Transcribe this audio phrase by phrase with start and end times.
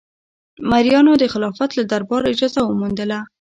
[0.69, 3.19] مریانو د خلافت له دربار اجازه وموندله.